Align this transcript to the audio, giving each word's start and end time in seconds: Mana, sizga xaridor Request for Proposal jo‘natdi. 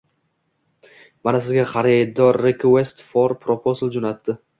Mana, 1.27 1.41
sizga 1.47 1.65
xaridor 1.73 2.39
Request 2.45 3.05
for 3.11 3.35
Proposal 3.45 3.93
jo‘natdi. 3.97 4.37